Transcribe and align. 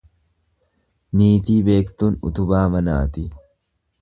Niitii 1.21 1.59
beektuun 1.69 2.19
utubaa 2.31 2.65
manaati. 2.77 3.29